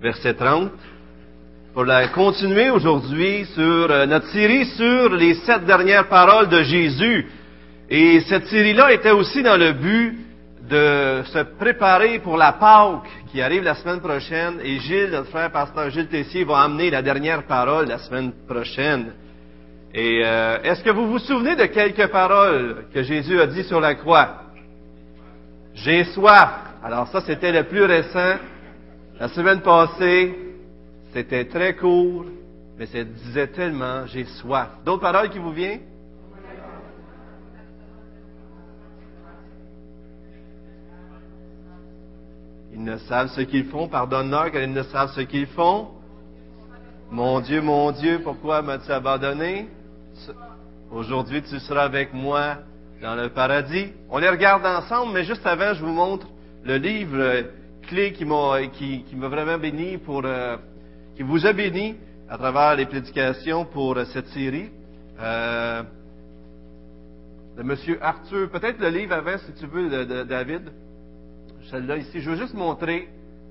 [0.00, 0.70] verset 30,
[1.74, 7.26] pour la continuer aujourd'hui sur euh, notre série sur les sept dernières paroles de Jésus.
[7.90, 10.18] Et cette série-là était aussi dans le but
[10.70, 14.60] de se préparer pour la Pâque qui arrive la semaine prochaine.
[14.62, 19.12] Et Gilles, notre frère pasteur Gilles Tessier, va amener la dernière parole la semaine prochaine.
[19.94, 23.80] Et euh, est-ce que vous vous souvenez de quelques paroles que Jésus a dit sur
[23.80, 24.42] la croix?
[25.74, 26.50] J'ai soif.
[26.84, 28.36] Alors ça, c'était le plus récent.
[29.20, 30.32] La semaine passée,
[31.12, 32.24] c'était très court,
[32.78, 34.68] mais ça disait tellement, j'ai soif.
[34.84, 35.80] D'autres paroles qui vous viennent?
[42.72, 43.88] Ils ne savent ce qu'ils font.
[43.88, 45.88] Pardonne-leur car ils ne savent ce qu'ils font.
[47.10, 49.68] Mon Dieu, mon Dieu, pourquoi m'as-tu abandonné?
[50.92, 52.58] Aujourd'hui, tu seras avec moi
[53.02, 53.88] dans le paradis.
[54.10, 56.28] On les regarde ensemble, mais juste avant, je vous montre
[56.62, 57.46] le livre
[57.88, 60.56] clé qui m'a qui, qui vraiment béni pour euh,
[61.16, 61.96] qui vous a béni
[62.28, 64.68] à travers les prédications pour euh, cette série.
[65.20, 65.82] Euh,
[67.64, 70.70] Monsieur Arthur, peut-être le livre avant, si tu veux, de, David.
[71.70, 72.20] Celle-là ici.
[72.20, 73.08] Je veux juste montrer,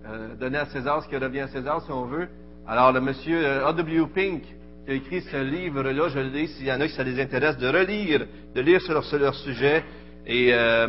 [0.07, 2.29] euh, donner à César ce qui revient à César, si on veut.
[2.65, 4.05] Alors, le Monsieur A.W.
[4.15, 4.43] Pink,
[4.85, 7.19] qui a écrit ce livre-là, je le lis, s'il y en a qui ça les
[7.21, 9.83] intéresse, de relire, de lire sur leur, sur leur sujet.
[10.25, 10.87] Et euh,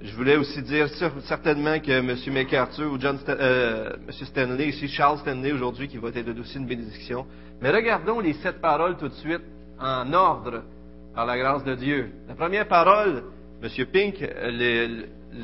[0.00, 0.88] je voulais aussi dire
[1.24, 2.16] certainement que M.
[2.32, 4.12] MacArthur ou John euh, M.
[4.12, 7.26] Stanley, ici Charles Stanley aujourd'hui, qui va être aussi une bénédiction.
[7.60, 9.42] Mais regardons les sept paroles tout de suite
[9.80, 10.62] en ordre
[11.14, 12.12] par la grâce de Dieu.
[12.28, 13.24] La première parole,
[13.60, 13.86] M.
[13.86, 14.24] Pink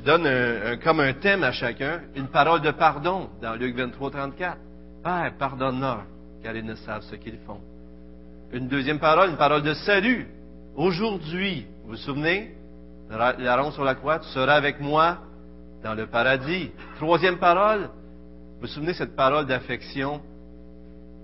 [0.04, 4.58] donne un, comme un thème à chacun, une parole de pardon dans Luc 23, 34.
[5.02, 6.04] Père, pardonne-leur,
[6.42, 7.60] car ils ne savent ce qu'ils font.
[8.52, 10.28] Une deuxième parole, une parole de salut.
[10.76, 12.54] Aujourd'hui, vous vous souvenez,
[13.10, 15.18] la ronde sur la croix, tu seras avec moi
[15.82, 16.70] dans le paradis.
[16.96, 20.20] Troisième parole, vous vous souvenez cette parole d'affection?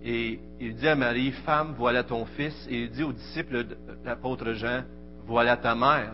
[0.02, 2.54] Et il dit à Marie, femme, voilà ton fils.
[2.68, 4.82] Et il dit aux disciples de l'apôtre Jean,
[5.26, 6.12] voilà ta mère.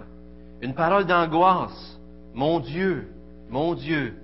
[0.61, 2.01] Une parole d'angoisse.
[2.35, 3.09] Mon Dieu,
[3.49, 4.15] mon Dieu,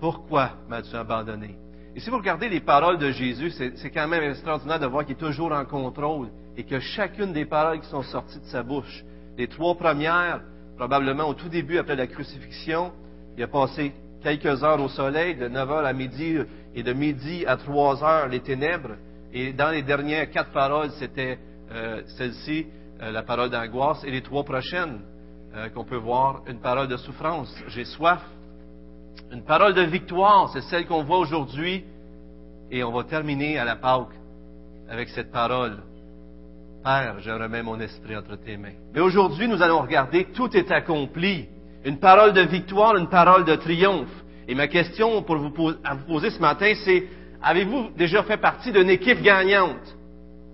[0.00, 1.56] pourquoi m'as-tu abandonné?
[1.94, 5.14] Et si vous regardez les paroles de Jésus, c'est quand même extraordinaire de voir qu'il
[5.14, 9.04] est toujours en contrôle et que chacune des paroles qui sont sorties de sa bouche,
[9.36, 10.40] les trois premières,
[10.76, 12.92] probablement au tout début après la crucifixion,
[13.36, 16.38] il a passé quelques heures au soleil, de 9 heures à midi
[16.74, 18.96] et de midi à 3 heures les ténèbres.
[19.32, 21.38] Et dans les dernières quatre paroles, c'était
[21.72, 22.66] euh, celle-ci,
[23.00, 25.00] euh, la parole d'angoisse, et les trois prochaines
[25.54, 27.54] euh, qu'on peut voir, une parole de souffrance.
[27.68, 28.20] J'ai soif.
[29.30, 31.84] Une parole de victoire, c'est celle qu'on voit aujourd'hui.
[32.70, 34.14] Et on va terminer à la Pâque
[34.88, 35.78] avec cette parole.
[36.82, 38.74] Père, je remets mon esprit entre tes mains.
[38.92, 41.48] Mais aujourd'hui, nous allons regarder tout est accompli.
[41.84, 44.10] Une parole de victoire, une parole de triomphe.
[44.48, 47.04] Et ma question pour vous à vous poser ce matin, c'est
[47.40, 49.96] avez-vous déjà fait partie d'une équipe gagnante?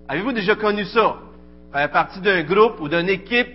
[0.07, 1.15] Avez-vous déjà connu ça?
[1.73, 3.49] Faire partie d'un groupe ou d'une équipe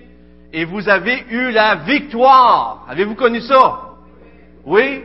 [0.52, 2.86] et vous avez eu la victoire.
[2.88, 3.80] Avez-vous connu ça?
[4.64, 5.02] Oui?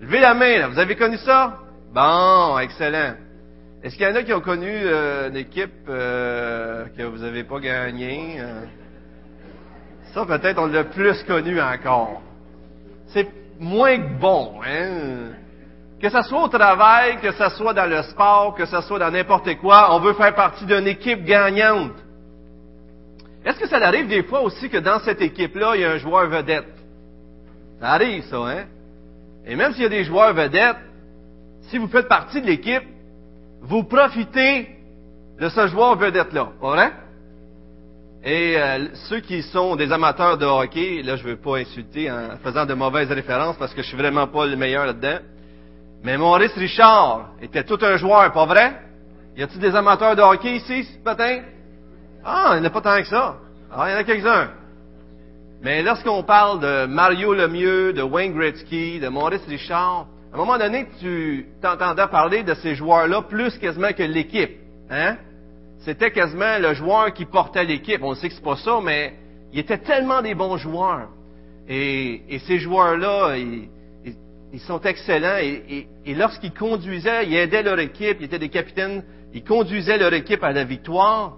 [0.00, 0.68] Levez la main, là.
[0.68, 1.58] Vous avez connu ça?
[1.92, 3.14] Bon, excellent.
[3.84, 7.44] Est-ce qu'il y en a qui ont connu euh, une équipe euh, que vous n'avez
[7.44, 8.36] pas gagnée?
[8.38, 8.64] Euh?
[10.14, 12.22] Ça, peut-être, on l'a plus connu encore.
[13.08, 13.28] C'est
[13.60, 15.32] moins bon, hein?
[16.00, 19.10] Que ce soit au travail, que ce soit dans le sport, que ce soit dans
[19.10, 21.92] n'importe quoi, on veut faire partie d'une équipe gagnante.
[23.44, 25.98] Est-ce que ça arrive des fois aussi que dans cette équipe-là, il y a un
[25.98, 26.72] joueur vedette?
[27.80, 28.64] Ça arrive, ça, hein?
[29.44, 30.78] Et même s'il y a des joueurs vedettes,
[31.68, 32.93] si vous faites partie de l'équipe,
[33.66, 34.68] vous profitez
[35.40, 36.92] de ce joueur vedette-là, pas vrai?
[38.22, 42.10] Et euh, ceux qui sont des amateurs de hockey, là je ne veux pas insulter
[42.10, 45.18] en faisant de mauvaises références parce que je suis vraiment pas le meilleur là-dedans.
[46.02, 48.80] Mais Maurice Richard était tout un joueur, pas vrai?
[49.36, 51.40] Y a-t-il des amateurs de hockey ici ce matin?
[52.24, 53.36] Ah, il n'y en a pas tant que ça.
[53.72, 54.50] Ah, il y en a quelques-uns.
[55.62, 60.58] Mais lorsqu'on parle de Mario Lemieux, de Wayne Gretzky, de Maurice Richard, à un moment
[60.58, 64.50] donné, tu t'entendais parler de ces joueurs-là plus quasiment que l'équipe.
[64.90, 65.16] Hein?
[65.78, 68.02] C'était quasiment le joueur qui portait l'équipe.
[68.02, 69.14] On sait que c'est pas ça, mais
[69.52, 71.08] il était tellement des bons joueurs.
[71.68, 73.68] Et, ces joueurs-là, ils,
[74.52, 75.38] ils, sont excellents.
[75.40, 79.04] Et, et lorsqu'ils conduisaient, ils aidaient leur équipe, ils étaient des capitaines,
[79.34, 81.36] ils conduisaient leur équipe à la victoire.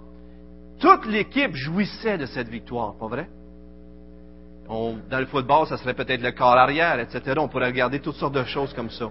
[0.79, 3.27] Toute l'équipe jouissait de cette victoire, pas vrai?
[4.67, 7.35] Dans le football, ça serait peut-être le corps arrière, etc.
[7.37, 9.09] On pourrait regarder toutes sortes de choses comme ça.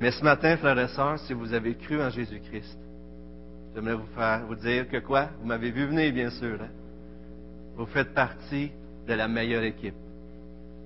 [0.00, 2.78] Mais ce matin, frères et sœurs, si vous avez cru en Jésus-Christ,
[3.74, 5.28] j'aimerais vous faire vous dire que quoi?
[5.40, 6.58] Vous m'avez vu venir, bien sûr.
[6.60, 6.68] Hein?
[7.76, 8.70] Vous faites partie
[9.06, 9.94] de la meilleure équipe.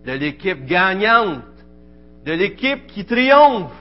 [0.05, 1.45] De l'équipe gagnante.
[2.25, 3.73] De l'équipe qui triomphe.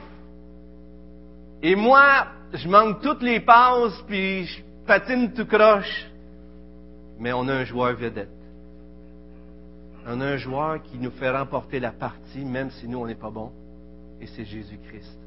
[1.62, 6.08] Et moi, je manque toutes les passes, puis je patine tout croche.
[7.20, 8.41] Mais on a un joueur vedette.
[10.08, 13.16] On a un joueur qui nous fait remporter la partie, même si nous, on n'est
[13.16, 13.52] pas bon.
[14.20, 15.18] Et c'est Jésus-Christ.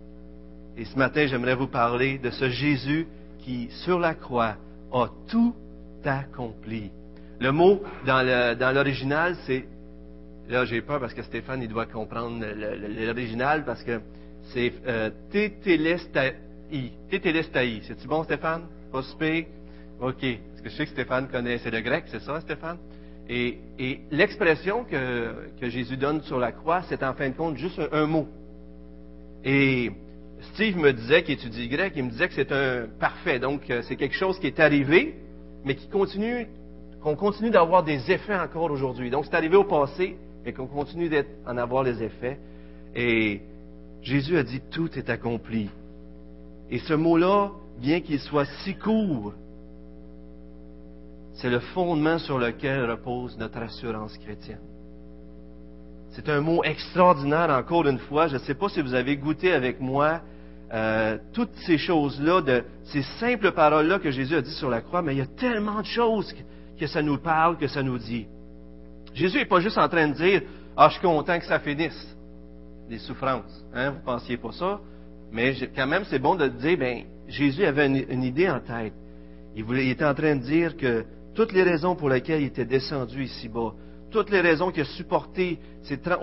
[0.76, 3.06] Et ce matin, j'aimerais vous parler de ce Jésus
[3.38, 4.56] qui, sur la croix,
[4.92, 5.54] a tout
[6.04, 6.90] accompli.
[7.40, 9.64] Le mot dans l'original, c'est
[10.48, 12.44] Là, j'ai peur parce que Stéphane, il doit comprendre
[13.06, 14.00] l'original parce que
[14.52, 16.34] c'est euh, tétélestai.
[17.86, 18.64] C'est-tu bon, Stéphane?
[18.92, 19.08] Pas OK.
[20.00, 22.76] Parce que je sais que Stéphane connaît, c'est le grec, c'est ça, Stéphane?
[23.28, 23.58] Et,
[24.10, 28.28] l'expression que, Jésus donne sur la croix, c'est en fin de compte juste un, mot.
[29.44, 29.90] Et
[30.52, 33.38] Steve me disait, qui étudie grec, il me disait que c'est un parfait.
[33.38, 35.14] Donc, euh, c'est quelque chose qui est arrivé,
[35.64, 36.46] mais qui continue,
[37.02, 39.10] qu'on continue d'avoir des effets encore aujourd'hui.
[39.10, 40.16] Donc, c'est arrivé au passé,
[40.46, 42.38] et qu'on continue d'en avoir les effets.
[42.94, 43.40] Et
[44.02, 45.70] Jésus a dit, tout est accompli.
[46.70, 49.32] Et ce mot-là, bien qu'il soit si court,
[51.34, 54.60] c'est le fondement sur lequel repose notre assurance chrétienne.
[56.10, 58.28] C'est un mot extraordinaire, encore une fois.
[58.28, 60.20] Je ne sais pas si vous avez goûté avec moi
[60.72, 62.40] euh, toutes ces choses-là,
[62.84, 65.80] ces simples paroles-là que Jésus a dit sur la croix, mais il y a tellement
[65.80, 66.34] de choses
[66.78, 68.26] que, ça nous parle, que ça nous dit.
[69.12, 70.42] Jésus n'est pas juste en train de dire
[70.76, 72.16] Ah, je suis content que ça finisse,
[72.88, 73.64] les souffrances.
[73.74, 74.80] Hein, vous ne pensiez pas ça?
[75.32, 78.92] Mais quand même, c'est bon de dire ben, Jésus avait une, idée en tête.
[79.56, 81.04] Il était en train de dire que
[81.34, 83.72] toutes les raisons pour lesquelles il était descendu ici-bas,
[84.10, 85.58] toutes les raisons qu'il a supporté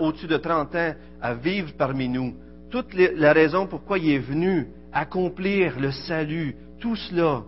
[0.00, 2.34] au-dessus de 30 ans à vivre parmi nous,
[2.70, 7.42] toute la raison pourquoi il est venu accomplir le salut, tout cela,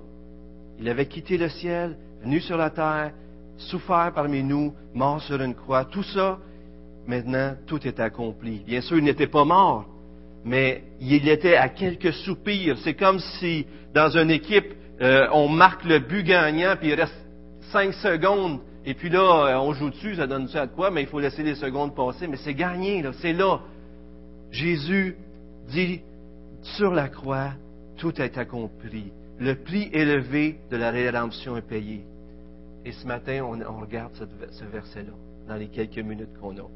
[0.79, 3.13] il avait quitté le ciel, venu sur la terre,
[3.57, 5.85] souffert parmi nous, mort sur une croix.
[5.85, 6.39] Tout ça,
[7.07, 8.63] maintenant, tout est accompli.
[8.67, 9.87] Bien sûr, il n'était pas mort,
[10.45, 12.77] mais il était à quelques soupirs.
[12.79, 17.24] C'est comme si, dans une équipe, euh, on marque le but gagnant, puis il reste
[17.75, 21.03] cinq secondes, et puis là, euh, on joue dessus, ça donne ça à quoi, mais
[21.03, 22.29] il faut laisser les secondes passer.
[22.29, 23.61] Mais c'est gagné, là, c'est là.
[24.53, 25.17] Jésus
[25.69, 26.01] dit,
[26.63, 27.51] sur la croix,
[27.97, 29.11] tout est accompli.
[29.41, 32.05] Le prix élevé de la rédemption est payé.
[32.85, 35.13] Et ce matin, on, regarde ce, verset-là,
[35.49, 36.69] dans les quelques minutes qu'on a.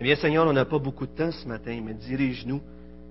[0.00, 2.60] Eh bien, Seigneur, on n'a pas beaucoup de temps ce matin, mais dirige-nous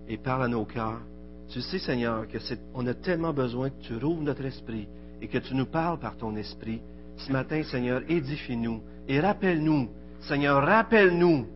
[0.08, 1.02] et parle à nos cœurs.
[1.50, 2.38] Tu sais, Seigneur, que
[2.76, 4.88] on a tellement besoin que tu rouvres notre esprit
[5.22, 6.82] et que tu nous parles par ton esprit.
[7.18, 9.90] Ce matin, Seigneur, édifie-nous et rappelle-nous,
[10.22, 11.48] Seigneur, rappelle-nous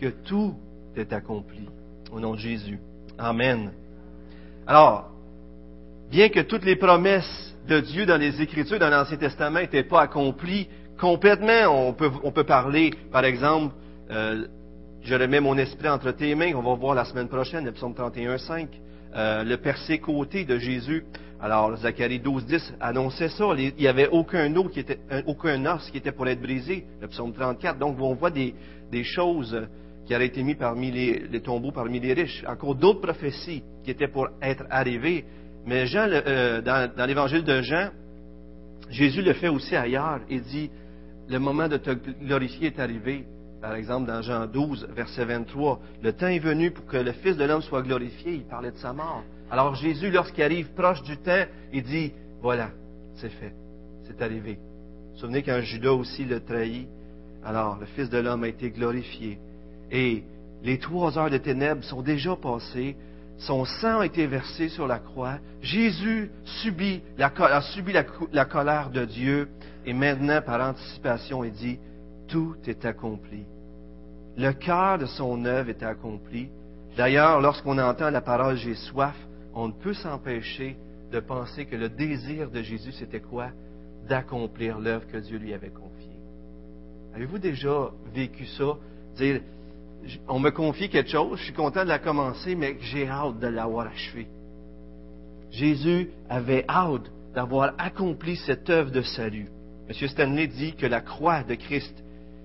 [0.00, 0.54] que tout
[0.96, 1.68] est accompli.
[2.12, 2.78] Au nom de Jésus.
[3.18, 3.72] Amen.
[4.66, 5.10] Alors,
[6.10, 10.02] bien que toutes les promesses de Dieu dans les Écritures, dans l'Ancien Testament, n'était pas
[10.02, 10.68] accompli
[10.98, 11.88] complètement.
[11.88, 13.74] On peut, on peut parler, par exemple,
[14.10, 14.46] euh,
[15.02, 17.94] je remets mon esprit entre tes mains, on va voir la semaine prochaine, le psaume
[17.94, 18.68] 31, 5,
[19.14, 21.04] euh, le persécuté de Jésus.
[21.42, 23.44] Alors, Zacharie 12, 10 annonçait ça.
[23.56, 27.78] Il n'y avait aucun os, qui était, pour être brisé, le psaume 34.
[27.78, 28.54] Donc, on voit des,
[29.04, 29.66] choses
[30.06, 32.44] qui auraient été mises parmi les, les tombeaux, parmi les riches.
[32.46, 35.24] Encore d'autres prophéties qui étaient pour être arrivées.
[35.64, 37.88] Mais Jean, euh, dans, l'évangile de Jean,
[38.90, 40.20] Jésus le fait aussi ailleurs.
[40.28, 40.70] Il dit,
[41.28, 43.24] le moment de te glorifier est arrivé.
[43.62, 47.36] Par exemple, dans Jean 12, verset 23, le temps est venu pour que le Fils
[47.38, 48.34] de l'homme soit glorifié.
[48.34, 49.22] Il parlait de sa mort.
[49.50, 52.70] Alors Jésus, lorsqu'il arrive proche du temps, il dit, voilà,
[53.16, 53.52] c'est fait,
[54.06, 54.58] c'est arrivé.
[55.16, 56.88] Souvenez quand Judas aussi le trahit,
[57.44, 59.38] alors le Fils de l'homme a été glorifié.
[59.90, 60.22] Et
[60.62, 62.96] les trois heures de ténèbres sont déjà passées.
[63.38, 65.38] Son sang a été versé sur la croix.
[65.62, 67.92] Jésus a subi
[68.32, 69.48] la, colère de Dieu.
[69.86, 71.78] Et maintenant, par anticipation, il dit,
[72.28, 73.44] tout est accompli.
[74.36, 76.48] Le cœur de son œuvre est accompli.
[76.96, 79.16] D'ailleurs, lorsqu'on entend la parole J'ai soif,
[79.54, 80.76] on ne peut s'empêcher
[81.10, 83.48] de penser que le désir de Jésus, c'était quoi?
[84.08, 86.18] D'accomplir l'œuvre que Dieu lui avait confiée.
[87.14, 88.76] Avez-vous déjà vécu ça?
[89.16, 89.40] Dire,
[90.28, 93.48] on me confie quelque chose, je suis content de la commencer, mais j'ai hâte de
[93.48, 94.28] l'avoir achevé.
[95.50, 99.48] Jésus avait hâte d'avoir accompli cette œuvre de salut.
[99.88, 100.08] M.
[100.08, 101.94] Stanley dit que la croix de Christ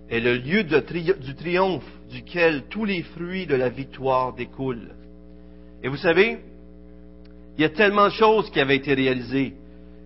[0.09, 4.93] est le lieu du triomphe duquel tous les fruits de la victoire découlent.
[5.83, 6.39] Et vous savez,
[7.57, 9.53] il y a tellement de choses qui avaient été réalisées.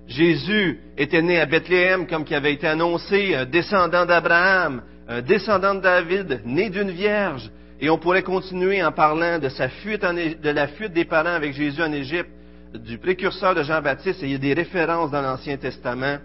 [0.07, 5.75] Jésus était né à Bethléem comme qui avait été annoncé, un descendant d'Abraham, un descendant
[5.75, 7.49] de David, né d'une vierge.
[7.79, 11.53] Et on pourrait continuer en parlant de, sa fuite de la fuite des parents avec
[11.53, 12.29] Jésus en Égypte,
[12.73, 16.17] du précurseur de Jean-Baptiste, et il y a des références dans l'Ancien Testament.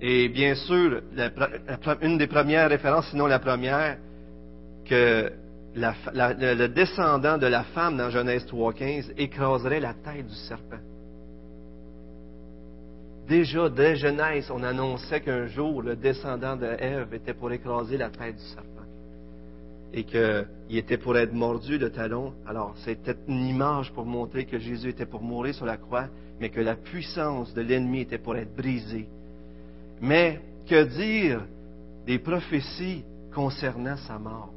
[0.00, 1.02] Et bien sûr,
[2.02, 3.96] une des premières références, sinon la première,
[4.88, 5.30] que
[5.74, 10.78] le descendant de la femme dans Genèse 3.15 écraserait la tête du serpent.
[13.28, 18.10] Déjà, dès Genèse, on annonçait qu'un jour, le descendant de Ève était pour écraser la
[18.10, 18.70] tête du serpent.
[19.92, 22.34] Et qu'il était pour être mordu le talon.
[22.46, 26.08] Alors, c'était une image pour montrer que Jésus était pour mourir sur la croix,
[26.40, 29.08] mais que la puissance de l'ennemi était pour être brisée.
[30.00, 31.46] Mais que dire
[32.06, 34.53] des prophéties concernant sa mort?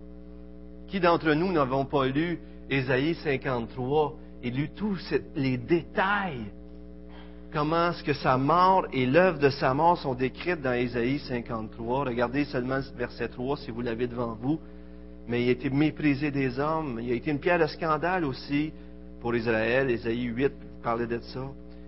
[0.87, 2.39] Qui d'entre nous n'avons pas lu
[2.69, 6.45] Ésaïe 53 et lu tous les détails?
[7.51, 12.05] Comment est-ce que sa mort et l'œuvre de sa mort sont décrites dans Ésaïe 53.
[12.05, 14.59] Regardez seulement verset 3 si vous l'avez devant vous.
[15.27, 16.99] Mais il a été méprisé des hommes.
[17.01, 18.71] Il a été une pierre de scandale aussi
[19.19, 19.89] pour Israël.
[19.89, 20.53] Ésaïe 8
[20.83, 21.47] parlait de ça.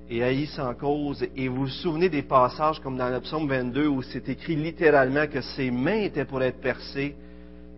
[0.09, 1.25] Et haï sans cause.
[1.37, 5.27] Et vous vous souvenez des passages comme dans le psaume 22 où c'est écrit littéralement
[5.27, 7.15] que ses mains étaient pour être percées,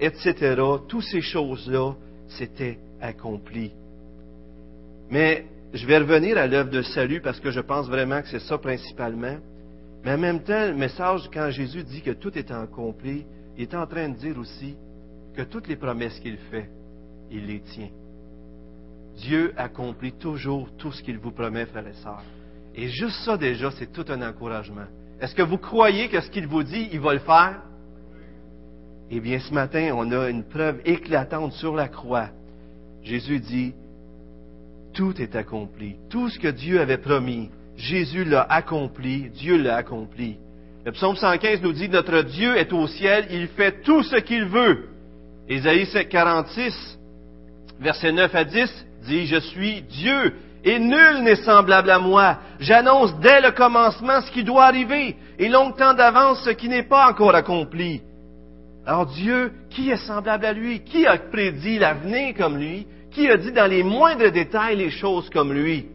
[0.02, 0.62] etc.
[0.88, 1.94] Toutes ces choses-là,
[2.28, 3.72] c'était accompli.
[5.10, 8.40] Mais je vais revenir à l'œuvre de salut parce que je pense vraiment que c'est
[8.40, 9.38] ça principalement.
[10.04, 13.26] Mais en même temps, le message, quand Jésus dit que tout est accompli,
[13.58, 14.76] il est en train de dire aussi
[15.36, 16.70] que toutes les promesses qu'il fait,
[17.30, 17.90] il les tient.
[19.18, 22.24] Dieu accomplit toujours tout ce qu'il vous promet, frères et sœurs.
[22.74, 24.88] Et juste ça déjà, c'est tout un encouragement.
[25.20, 27.62] Est-ce que vous croyez que ce qu'il vous dit, il va le faire?
[29.14, 32.30] Eh bien, ce matin, on a une preuve éclatante sur la croix.
[33.04, 33.74] Jésus dit,
[34.94, 35.96] tout est accompli.
[36.10, 40.38] Tout ce que Dieu avait promis, Jésus l'a accompli, Dieu l'a accompli.
[40.86, 44.46] Le psaume 115 nous dit, notre Dieu est au ciel, il fait tout ce qu'il
[44.46, 44.88] veut.
[45.50, 46.98] Ésaïe 46,
[47.82, 52.38] versets 9 à 10, dit, je suis Dieu et nul n'est semblable à moi.
[52.62, 57.10] J'annonce dès le commencement ce qui doit arriver et longtemps d'avance ce qui n'est pas
[57.10, 58.02] encore accompli.
[58.92, 60.82] Alors Dieu, qui est semblable à lui?
[60.82, 62.86] Qui a prédit l'avenir comme lui?
[63.12, 65.86] Qui a dit dans les moindres détails les choses comme lui?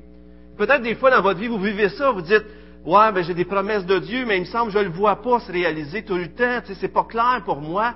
[0.56, 2.46] Peut-être des fois dans votre vie, vous vivez ça, vous dites,
[2.86, 4.96] ouais, ben j'ai des promesses de Dieu, mais il me semble que je ne le
[4.96, 7.92] vois pas se réaliser tout le temps, tu sais, c'est pas clair pour moi.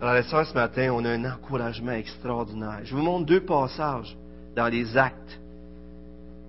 [0.00, 2.82] Alors, les ce matin, on a un encouragement extraordinaire.
[2.84, 4.16] Je vous montre deux passages
[4.54, 5.40] dans les actes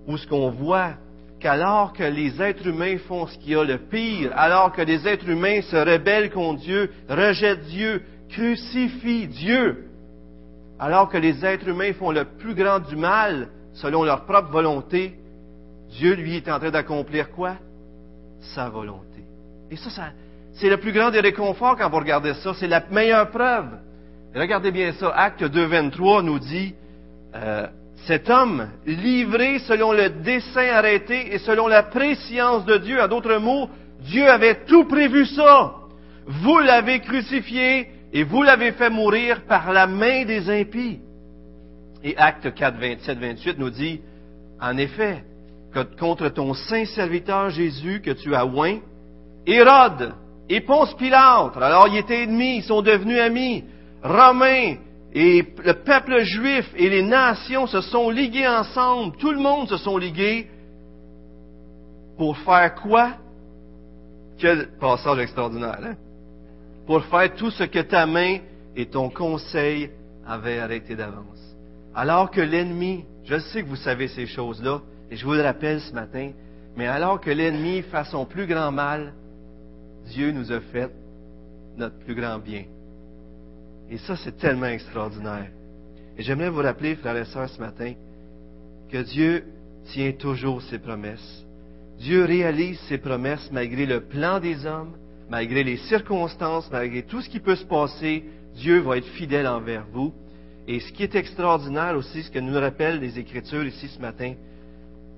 [0.06, 0.92] où ce qu'on voit
[1.40, 5.06] qu'alors que les êtres humains font ce qu'il y a le pire, alors que les
[5.06, 9.86] êtres humains se rebellent contre Dieu, rejettent Dieu, crucifient Dieu,
[10.78, 15.14] alors que les êtres humains font le plus grand du mal selon leur propre volonté,
[15.90, 17.56] Dieu, lui, est en train d'accomplir quoi?
[18.54, 19.24] Sa volonté.
[19.70, 19.90] Et ça,
[20.54, 22.52] c'est le plus grand des réconforts quand vous regardez ça.
[22.54, 23.78] C'est la meilleure preuve.
[24.34, 25.10] regardez bien ça.
[25.10, 26.74] Acte 2, 23 nous dit,
[27.34, 27.66] euh,
[28.06, 33.36] cet homme, livré selon le dessein arrêté et selon la préscience de Dieu, en d'autres
[33.36, 33.68] mots,
[34.00, 35.74] Dieu avait tout prévu ça.
[36.26, 41.00] Vous l'avez crucifié, et vous l'avez fait mourir par la main des impies.
[42.02, 44.00] Et Acte 4, 27, 28 nous dit,
[44.60, 45.24] en effet,
[45.98, 48.78] contre ton saint serviteur Jésus que tu as oint,
[49.46, 50.14] Hérode
[50.48, 53.64] et Ponce Pilate, alors ils étaient ennemis, ils sont devenus amis,
[54.02, 54.76] Romains
[55.12, 59.78] et le peuple juif et les nations se sont ligués ensemble, tout le monde se
[59.78, 60.48] sont ligués
[62.16, 63.12] pour faire quoi?
[64.38, 65.96] Quel passage extraordinaire, hein?
[66.86, 68.38] pour faire tout ce que ta main
[68.76, 69.90] et ton conseil
[70.26, 71.56] avaient arrêté d'avance.
[71.94, 75.80] Alors que l'ennemi, je sais que vous savez ces choses-là, et je vous le rappelle
[75.80, 76.30] ce matin,
[76.76, 79.14] mais alors que l'ennemi fait son plus grand mal,
[80.06, 80.90] Dieu nous a fait
[81.76, 82.64] notre plus grand bien.
[83.90, 85.50] Et ça, c'est tellement extraordinaire.
[86.16, 87.94] Et j'aimerais vous rappeler, frères et sœurs, ce matin,
[88.90, 89.44] que Dieu
[89.86, 91.44] tient toujours ses promesses.
[91.98, 94.96] Dieu réalise ses promesses malgré le plan des hommes,
[95.28, 99.86] malgré les circonstances, malgré tout ce qui peut se passer, Dieu va être fidèle envers
[99.92, 100.12] vous.
[100.66, 104.34] Et ce qui est extraordinaire aussi, ce que nous rappellent les Écritures ici ce matin,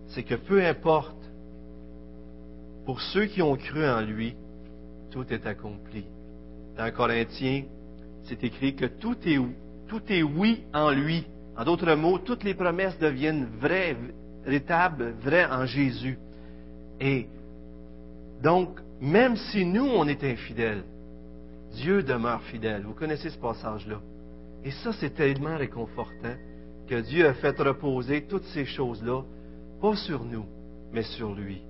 [0.09, 1.17] c'est que peu importe,
[2.85, 4.35] pour ceux qui ont cru en lui,
[5.11, 6.05] tout est accompli.
[6.77, 7.65] Dans Corinthiens,
[8.31, 11.27] c'est écrit que tout est, oui en lui.
[11.57, 13.97] En d'autres mots, toutes les promesses deviennent vraies,
[14.45, 16.17] véritables, vraies en Jésus.
[17.01, 17.27] Et
[18.41, 20.85] donc, même si nous, on est infidèles,
[21.73, 22.85] Dieu demeure fidèle.
[22.87, 24.01] Vous connaissez ce passage-là.
[24.65, 26.37] Et ça, c'est tellement réconfortant
[26.89, 29.23] que Dieu a fait reposer toutes ces choses-là,
[29.81, 30.47] pas sur nous,
[30.93, 31.63] mais sur lui.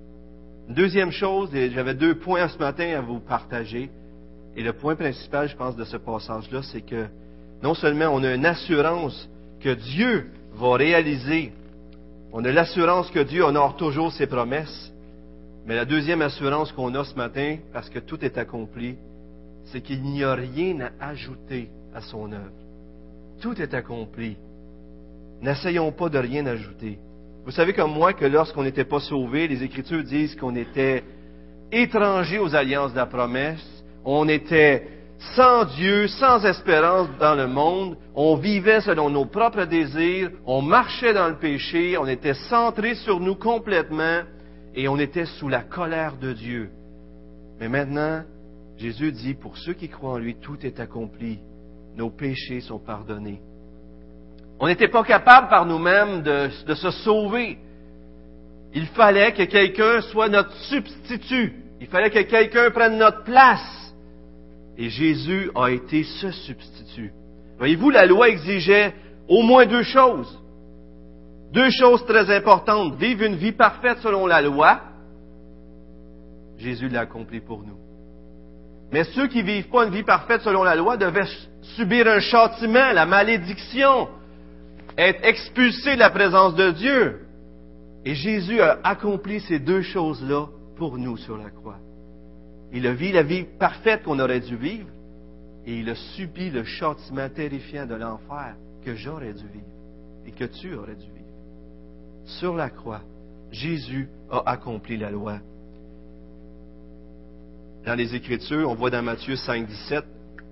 [0.69, 3.91] Deuxième chose, et j'avais deux points ce matin à vous partager,
[4.57, 7.07] et le point principal, je pense, de ce passage-là, c'est que
[7.63, 9.29] non seulement on a une assurance
[9.61, 11.53] que Dieu va réaliser,
[12.33, 14.93] on a l'assurance que Dieu honore toujours ses promesses,
[15.67, 18.97] mais la deuxième assurance qu'on a ce matin, parce que tout est accompli,
[19.67, 22.51] c'est qu'il n'y a rien à ajouter à son œuvre.
[23.41, 24.37] Tout est accompli.
[25.43, 26.99] N'essayons pas de rien ajouter.
[27.45, 31.03] Vous savez comme moi que lorsqu'on n'était pas sauvé, les Écritures disent qu'on était
[31.73, 34.87] étrangers aux alliances de la promesse, on était
[35.37, 41.13] sans Dieu, sans espérance dans le monde, on vivait selon nos propres désirs, on marchait
[41.13, 44.23] dans le péché, on était centré sur nous complètement
[44.75, 46.71] et on était sous la colère de Dieu.
[47.61, 48.23] Mais maintenant,
[48.79, 51.39] Jésus dit, pour ceux qui croient en lui, tout est accompli,
[51.97, 53.43] nos péchés sont pardonnés.
[54.59, 57.59] On n'était pas capable par nous-mêmes de, de se sauver.
[58.73, 61.55] Il fallait que quelqu'un soit notre substitut.
[61.81, 63.80] Il fallait que quelqu'un prenne notre place.
[64.79, 67.13] Et Jésus a été ce substitut.
[67.59, 68.95] Voyez-vous, la loi exigeait
[69.29, 70.39] au moins deux choses.
[71.53, 72.95] Deux choses très importantes.
[72.97, 74.81] Vivre une vie parfaite selon la loi.
[76.59, 77.79] Jésus l'a accompli pour nous.
[78.93, 81.29] Mais ceux qui vivent pas une vie parfaite selon la loi devaient
[81.77, 84.09] subir un châtiment, la malédiction,
[84.99, 87.21] être expulsés de la présence de Dieu.
[88.05, 90.47] Et Jésus a accompli ces deux choses-là
[90.77, 91.79] pour nous sur la croix.
[92.73, 94.89] Il a vécu la vie parfaite qu'on aurait dû vivre
[95.67, 99.67] et il a subi le châtiment terrifiant de l'enfer que j'aurais dû vivre
[100.27, 101.21] et que tu aurais dû vivre.
[102.25, 103.03] Sur la croix,
[103.51, 105.39] Jésus a accompli la loi.
[107.85, 110.05] Dans les Écritures, on voit dans Matthieu 5, 17,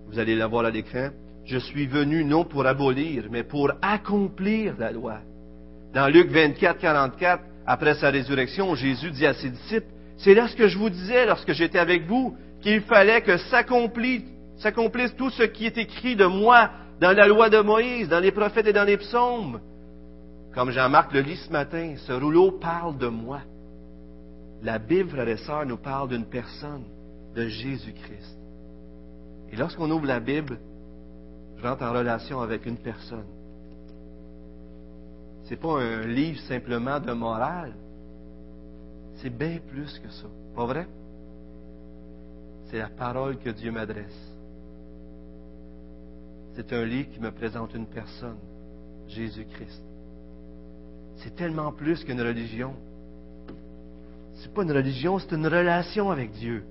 [0.09, 1.11] vous allez la voir à l'écran,
[1.45, 5.19] je suis venu non pour abolir, mais pour accomplir la loi.
[5.95, 9.87] Dans Luc 24, 44, après sa résurrection, Jésus dit à ses disciples,
[10.19, 14.25] c'est là ce que je vous disais lorsque j'étais avec vous, qu'il fallait que s'accomplisse
[15.17, 16.71] tout ce qui est écrit de moi
[17.01, 19.61] dans la loi de Moïse, dans les prophètes et dans les psaumes.
[20.55, 23.41] Comme Jean-Marc le lit ce matin, ce rouleau parle de moi.
[24.63, 26.83] La Bible, frères et sœurs, nous parle d'une personne,
[27.37, 28.39] de Jésus-Christ.
[29.53, 30.59] Et lorsqu'on ouvre la Bible,
[31.57, 33.27] je rentre en relation avec une personne.
[35.45, 37.75] Ce n'est pas un livre simplement de morale,
[39.21, 40.26] c'est bien plus que ça.
[40.54, 40.87] Pas vrai?
[42.71, 44.37] C'est la parole que Dieu m'adresse.
[46.54, 48.39] C'est un livre qui me présente une personne,
[49.09, 49.83] Jésus-Christ.
[51.17, 52.75] C'est tellement plus qu'une religion.
[54.35, 56.65] C'est pas une religion, c'est une relation avec Dieu.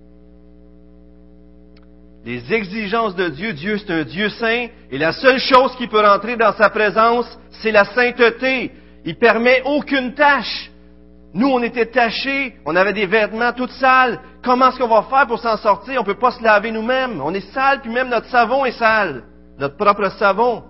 [2.23, 6.05] Les exigences de Dieu, Dieu c'est un Dieu saint, et la seule chose qui peut
[6.05, 8.71] rentrer dans sa présence, c'est la sainteté.
[9.05, 10.71] Il permet aucune tâche.
[11.33, 14.19] Nous, on était tachés, on avait des vêtements toutes sales.
[14.41, 15.95] Comment est-ce qu'on va faire pour s'en sortir?
[15.99, 17.21] On ne peut pas se laver nous-mêmes.
[17.21, 19.23] On est sale, puis même notre savon est sale.
[19.59, 20.63] Notre propre savon.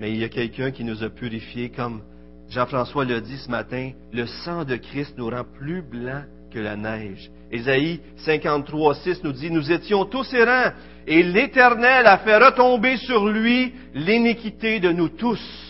[0.00, 2.02] Mais il y a quelqu'un qui nous a purifiés, comme
[2.48, 6.76] Jean-François l'a dit ce matin, le sang de Christ nous rend plus blancs que la
[6.76, 7.30] neige.
[7.50, 10.72] Ésaïe 53, 6 nous dit, nous étions tous errants,
[11.06, 15.65] et l'Éternel a fait retomber sur lui l'iniquité de nous tous.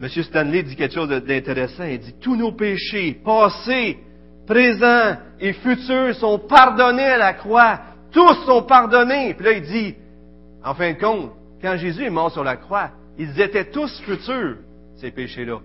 [0.00, 0.08] M.
[0.08, 1.84] Stanley dit quelque chose d'intéressant.
[1.84, 3.98] Il dit, tous nos péchés, passés,
[4.46, 7.80] présents et futurs, sont pardonnés à la croix.
[8.12, 9.34] Tous sont pardonnés.
[9.34, 9.94] Puis là, il dit,
[10.64, 14.58] en fin de compte, quand Jésus est mort sur la croix, ils étaient tous futurs,
[14.96, 15.58] ces péchés-là.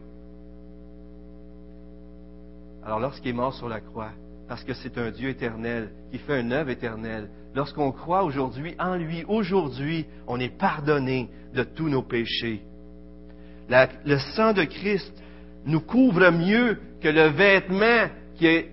[2.84, 4.10] Alors lorsqu'il est mort sur la croix,
[4.50, 8.96] parce que c'est un Dieu éternel qui fait une œuvre éternelle, lorsqu'on croit aujourd'hui en
[8.96, 12.64] lui, aujourd'hui, on est pardonné de tous nos péchés
[13.70, 15.14] le sang de Christ
[15.66, 18.70] nous couvre mieux que le vêtement qui est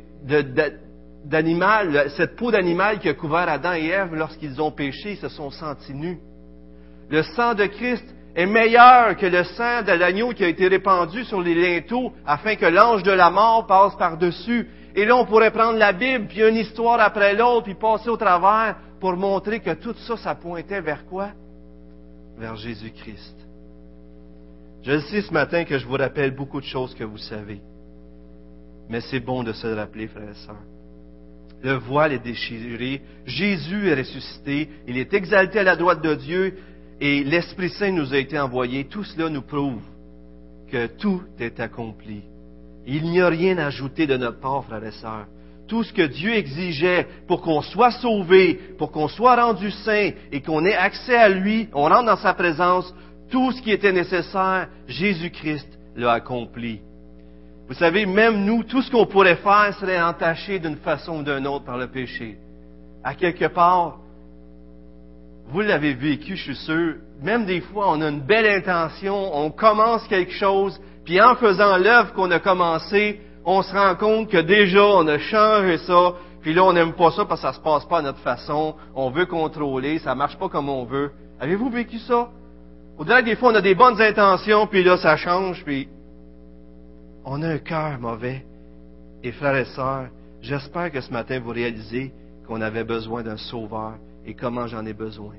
[1.24, 5.28] d'animal, cette peau d'animal qui a couvert Adam et Ève lorsqu'ils ont péché, ils se
[5.28, 6.18] sont sentis nus.
[7.08, 11.24] Le sang de Christ est meilleur que le sang de l'agneau qui a été répandu
[11.24, 14.68] sur les linteaux afin que l'ange de la mort passe par-dessus.
[14.94, 18.16] Et là, on pourrait prendre la Bible, puis une histoire après l'autre, puis passer au
[18.16, 21.30] travers pour montrer que tout ça, ça pointait vers quoi?
[22.38, 23.39] Vers Jésus-Christ.
[24.82, 27.60] Je sais ce matin que je vous rappelle beaucoup de choses que vous savez.
[28.88, 30.56] Mais c'est bon de se rappeler, frères et sœurs.
[31.62, 36.54] Le voile est déchiré, Jésus est ressuscité, il est exalté à la droite de Dieu
[37.00, 38.84] et l'Esprit Saint nous a été envoyé.
[38.84, 39.82] Tout cela nous prouve
[40.70, 42.22] que tout est accompli.
[42.86, 45.26] Il n'y a rien à ajouter de notre part, frères et sœurs.
[45.68, 50.40] Tout ce que Dieu exigeait pour qu'on soit sauvé, pour qu'on soit rendu saint et
[50.40, 52.92] qu'on ait accès à lui, on rentre dans sa présence,
[53.30, 56.80] tout ce qui était nécessaire, Jésus-Christ l'a accompli.
[57.68, 61.46] Vous savez, même nous, tout ce qu'on pourrait faire serait entaché d'une façon ou d'une
[61.46, 62.36] autre par le péché.
[63.04, 63.98] À quelque part,
[65.48, 69.50] vous l'avez vécu, je suis sûr, même des fois, on a une belle intention, on
[69.50, 74.38] commence quelque chose, puis en faisant l'œuvre qu'on a commencé, on se rend compte que
[74.38, 77.60] déjà, on a changé ça, puis là, on n'aime pas ça parce que ça se
[77.60, 81.12] passe pas à notre façon, on veut contrôler, ça marche pas comme on veut.
[81.38, 82.28] Avez-vous vécu ça?
[83.00, 85.88] Au-delà des fois, on a des bonnes intentions, puis là, ça change, puis
[87.24, 88.44] on a un cœur mauvais.
[89.24, 90.08] Et frères et sœurs,
[90.42, 92.12] j'espère que ce matin, vous réalisez
[92.46, 93.94] qu'on avait besoin d'un sauveur
[94.26, 95.32] et comment j'en ai besoin.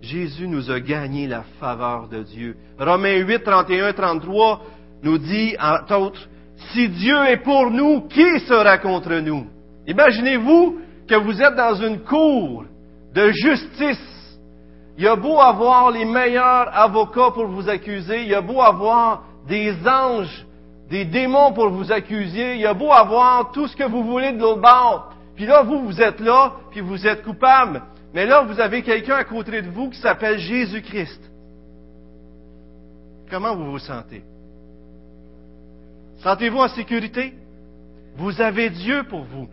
[0.00, 2.54] Jésus nous a gagné la faveur de Dieu.
[2.78, 4.62] Romains 8, 31, 33
[5.02, 6.28] nous dit, entre autres,
[6.72, 9.44] si Dieu est pour nous, qui sera contre nous?
[9.88, 12.64] Imaginez-vous que vous êtes dans une cour
[13.12, 14.15] de justice.
[14.98, 18.62] Il y a beau avoir les meilleurs avocats pour vous accuser, il y a beau
[18.62, 20.46] avoir des anges,
[20.88, 24.32] des démons pour vous accuser, il y a beau avoir tout ce que vous voulez
[24.32, 25.12] de l'autre bord.
[25.34, 27.82] Puis là, vous, vous êtes là, puis vous êtes coupable.
[28.14, 31.20] Mais là, vous avez quelqu'un à côté de vous qui s'appelle Jésus-Christ.
[33.30, 34.22] Comment vous vous sentez?
[36.22, 37.34] Sentez-vous en sécurité?
[38.16, 39.48] Vous avez Dieu pour vous.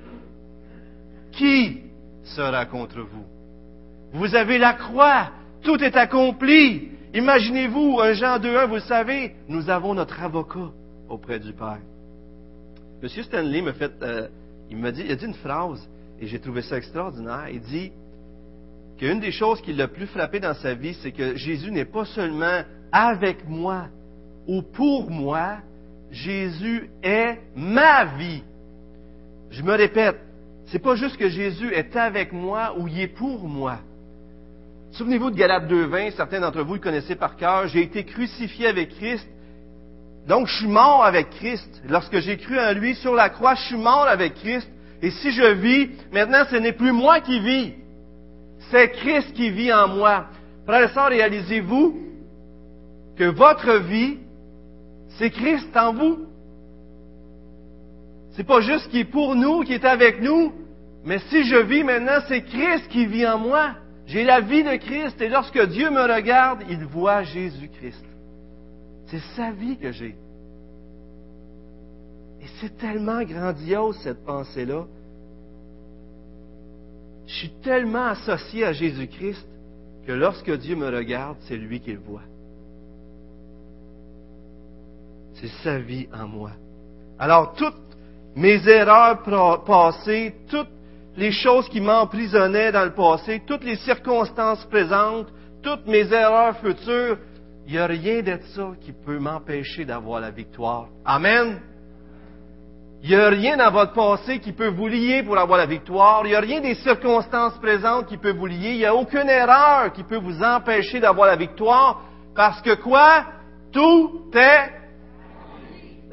[1.33, 1.81] Qui
[2.23, 3.32] sera contre vous?
[4.13, 5.31] Vous avez la croix.
[5.63, 6.89] Tout est accompli.
[7.13, 10.71] Imaginez-vous, un Jean 2.1, vous le savez, nous avons notre avocat
[11.09, 11.79] auprès du Père.
[13.01, 14.27] Monsieur Stanley m'a fait, euh,
[14.69, 15.87] il m'a dit, il a dit une phrase,
[16.19, 17.47] et j'ai trouvé ça extraordinaire.
[17.51, 17.91] Il dit
[18.97, 22.05] qu'une des choses qui l'a plus frappé dans sa vie, c'est que Jésus n'est pas
[22.05, 23.87] seulement avec moi
[24.47, 25.57] ou pour moi,
[26.11, 28.43] Jésus est ma vie.
[29.51, 30.17] Je me répète,
[30.67, 33.79] c'est pas juste que Jésus est avec moi ou il est pour moi.
[34.93, 37.67] Souvenez-vous de Galates 2.20, certains d'entre vous le connaissez par cœur.
[37.67, 39.27] J'ai été crucifié avec Christ.
[40.27, 41.81] Donc, je suis mort avec Christ.
[41.89, 44.69] Lorsque j'ai cru en lui sur la croix, je suis mort avec Christ.
[45.01, 47.73] Et si je vis, maintenant, ce n'est plus moi qui vis.
[48.69, 50.27] C'est Christ qui vit en moi.
[50.67, 51.99] Frères et réalisez-vous
[53.17, 54.19] que votre vie
[55.17, 56.19] c'est Christ en vous.
[58.35, 60.53] C'est pas juste qui est pour nous, qui est avec nous,
[61.05, 63.75] mais si je vis maintenant, c'est Christ qui vit en moi.
[64.05, 68.03] J'ai la vie de Christ et lorsque Dieu me regarde, il voit Jésus-Christ.
[69.07, 70.15] C'est sa vie que j'ai.
[72.41, 74.85] Et c'est tellement grandiose cette pensée-là.
[77.27, 79.47] Je suis tellement associé à Jésus-Christ
[80.05, 82.23] que lorsque Dieu me regarde, c'est lui qui le voit.
[85.43, 86.51] c'est sa vie en moi.
[87.19, 87.75] Alors, toutes
[88.35, 89.21] mes erreurs
[89.65, 90.69] passées, toutes
[91.15, 95.27] les choses qui m'emprisonnaient dans le passé, toutes les circonstances présentes,
[95.61, 97.17] toutes mes erreurs futures,
[97.65, 100.87] il n'y a rien de ça qui peut m'empêcher d'avoir la victoire.
[101.05, 101.61] Amen.
[103.01, 106.21] Il n'y a rien dans votre passé qui peut vous lier pour avoir la victoire.
[106.25, 108.71] Il n'y a rien des circonstances présentes qui peut vous lier.
[108.71, 112.01] Il n'y a aucune erreur qui peut vous empêcher d'avoir la victoire.
[112.35, 113.25] Parce que quoi?
[113.71, 114.83] Tout est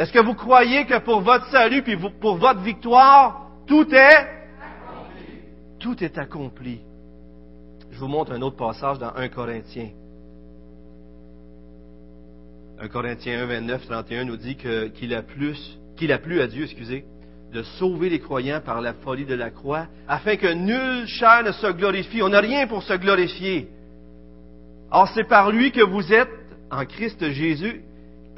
[0.01, 4.40] est-ce que vous croyez que pour votre salut puis pour votre victoire, tout est?
[5.81, 6.81] Tout est accompli.
[7.91, 9.91] Je vous montre un autre passage dans 1 Corinthiens.
[12.79, 17.05] 1 Corinthiens 1, 29, 31 nous dit qu'il a a plu à Dieu, excusez,
[17.53, 21.53] de sauver les croyants par la folie de la croix, afin que nul chair ne
[21.53, 22.23] se glorifie.
[22.23, 23.69] On n'a rien pour se glorifier.
[24.91, 26.31] Or, c'est par lui que vous êtes
[26.71, 27.83] en Christ Jésus,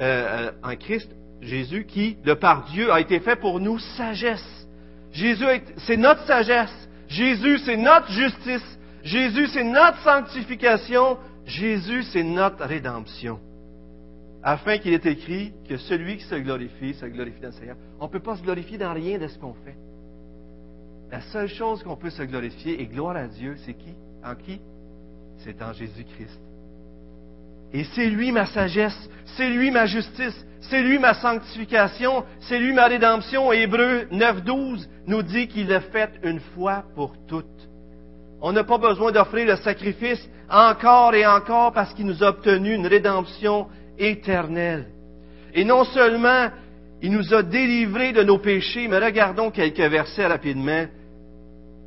[0.01, 1.09] euh, euh, en Christ
[1.41, 4.67] Jésus qui, de par Dieu, a été fait pour nous sagesse.
[5.11, 5.45] Jésus,
[5.77, 6.89] c'est notre sagesse.
[7.13, 8.79] Jésus, c'est notre justice.
[9.03, 11.17] Jésus, c'est notre sanctification.
[11.45, 13.39] Jésus, c'est notre rédemption.
[14.41, 17.77] Afin qu'il est écrit que celui qui se glorifie, se glorifie dans le Seigneur.
[17.99, 19.77] On ne peut pas se glorifier dans rien de ce qu'on fait.
[21.11, 23.93] La seule chose qu'on peut se glorifier, et gloire à Dieu, c'est qui?
[24.25, 24.59] En qui?
[25.37, 26.39] C'est en Jésus-Christ.
[27.73, 32.73] Et c'est lui ma sagesse, c'est lui ma justice, c'est lui ma sanctification, c'est lui
[32.73, 33.51] ma rédemption.
[33.51, 37.45] Hébreu 9.12 nous dit qu'il l'a fait une fois pour toutes.
[38.41, 42.73] On n'a pas besoin d'offrir le sacrifice encore et encore parce qu'il nous a obtenu
[42.73, 44.87] une rédemption éternelle.
[45.53, 46.49] Et non seulement
[47.01, 50.85] il nous a délivrés de nos péchés, mais regardons quelques versets rapidement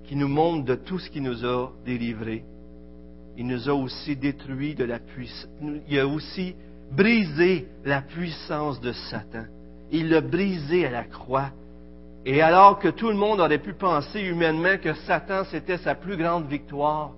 [0.07, 2.45] qui nous montrent de tout ce qu'il nous a délivrés
[3.37, 5.49] il nous a aussi détruit de la puissance.
[5.89, 6.55] Il a aussi
[6.93, 9.45] brisé la puissance de Satan.
[9.91, 11.51] Il l'a brisé à la croix.
[12.25, 16.17] Et alors que tout le monde aurait pu penser humainement que Satan c'était sa plus
[16.17, 17.13] grande victoire,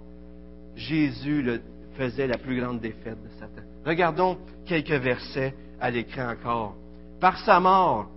[0.76, 1.60] Jésus
[1.96, 3.62] faisait la plus grande défaite de Satan.
[3.86, 6.74] Regardons quelques versets à l'écran encore.
[7.20, 8.08] Par sa mort,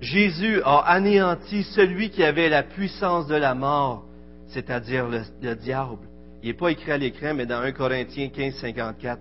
[0.00, 4.04] Jésus a anéanti celui qui avait la puissance de la mort,
[4.48, 6.06] c'est-à-dire le, le diable
[6.44, 9.18] il n'est pas écrit à l'écran, mais dans 1 Corinthiens 15, 54.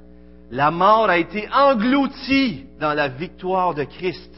[0.52, 4.32] La mort a été engloutie dans la victoire de Christ.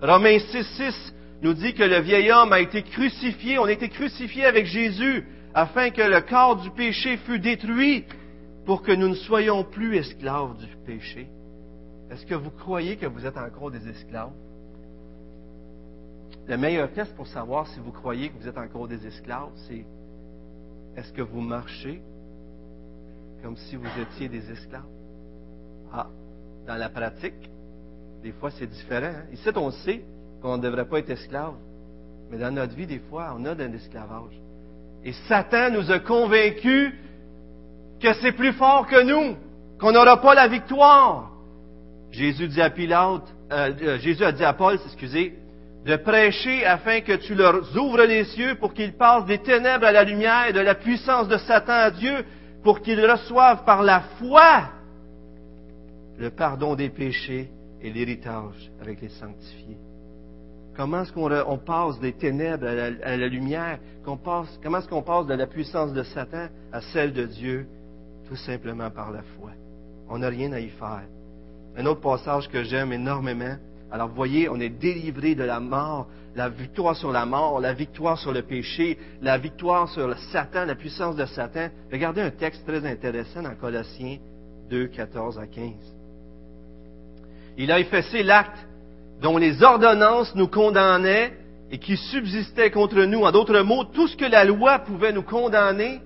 [0.00, 3.88] Romains 6, 6 nous dit que le vieil homme a été crucifié, on a été
[3.88, 8.04] crucifié avec Jésus afin que le corps du péché fût détruit
[8.64, 11.28] pour que nous ne soyons plus esclaves du péché.
[12.10, 14.32] Est-ce que vous croyez que vous êtes encore des esclaves?
[16.46, 19.84] Le meilleur test pour savoir si vous croyez que vous êtes encore des esclaves, c'est
[20.96, 22.00] est-ce que vous marchez
[23.42, 24.95] comme si vous étiez des esclaves?
[25.92, 26.06] Ah,
[26.66, 27.50] dans la pratique,
[28.22, 29.06] des fois c'est différent.
[29.06, 29.24] Hein?
[29.32, 30.04] Ici, on sait
[30.42, 31.54] qu'on ne devrait pas être esclave,
[32.30, 34.40] mais dans notre vie, des fois, on a un esclavage.
[35.04, 36.92] Et Satan nous a convaincus
[38.00, 39.36] que c'est plus fort que nous,
[39.78, 41.30] qu'on n'aura pas la victoire.
[42.10, 42.68] Jésus euh,
[43.52, 45.34] euh, a dit à Paul, excusez,
[45.84, 49.92] de prêcher afin que tu leur ouvres les yeux pour qu'ils passent des ténèbres à
[49.92, 52.24] la lumière et de la puissance de Satan à Dieu,
[52.64, 54.70] pour qu'ils reçoivent par la foi
[56.18, 57.50] le pardon des péchés
[57.80, 59.78] et l'héritage avec les sanctifiés.
[60.76, 63.78] Comment est-ce qu'on passe des ténèbres à la, lumière?
[64.04, 67.66] comment est-ce qu'on passe de la puissance de Satan à celle de Dieu?
[68.28, 69.52] Tout simplement par la foi.
[70.08, 71.04] On n'a rien à y faire.
[71.76, 73.56] Un autre passage que j'aime énormément.
[73.90, 77.72] Alors, vous voyez, on est délivré de la mort, la victoire sur la mort, la
[77.72, 81.68] victoire sur le péché, la victoire sur Satan, la puissance de Satan.
[81.90, 84.18] Regardez un texte très intéressant dans Colossiens
[84.68, 85.95] 2, 14 à 15.
[87.56, 88.66] Il a effacé l'acte
[89.22, 91.32] dont les ordonnances nous condamnaient
[91.70, 93.22] et qui subsistait contre nous.
[93.24, 96.00] En d'autres mots, tout ce que la loi pouvait nous condamner,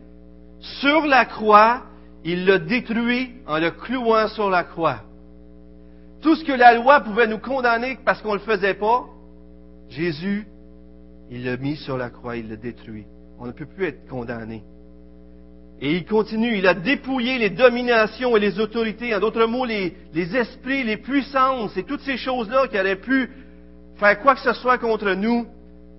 [0.61, 1.83] sur la croix,
[2.25, 5.01] il l'a détruit en le clouant sur la croix.
[6.21, 9.07] Tout ce que la loi pouvait nous condamner parce qu'on ne le faisait pas,
[9.89, 10.47] Jésus,
[11.31, 13.07] il l'a mis sur la croix, il l'a détruit.
[13.39, 14.63] On ne peut plus être condamné.
[15.83, 19.95] Et il continue, il a dépouillé les dominations et les autorités, en d'autres mots, les,
[20.15, 23.31] esprits, les puissances et toutes ces choses-là qui auraient pu
[23.97, 25.47] faire quoi que ce soit contre nous.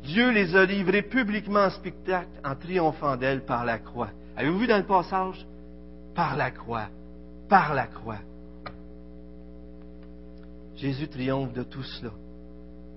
[0.04, 4.10] Dieu les a livrées publiquement en spectacle en triomphant d'elles par la croix.
[4.38, 5.46] Avez-vous vu dans le passage?
[6.16, 6.88] Par la croix.
[7.50, 8.20] Par la croix.
[10.76, 12.12] Jésus triomphe de tout cela.